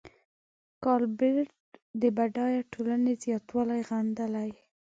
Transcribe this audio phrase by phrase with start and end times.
[0.83, 1.51] ګالبرېټ
[2.01, 4.51] د بډایه ټولنې زیاتوالی غندلی.